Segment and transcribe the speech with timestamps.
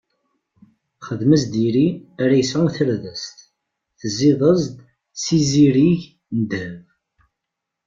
[1.07, 1.87] Xdem-as iri
[2.21, 3.37] ara yesɛun tardest,
[3.99, 4.75] tezziḍ- as-d
[5.23, 6.01] s izirig
[6.37, 6.83] n ddheb.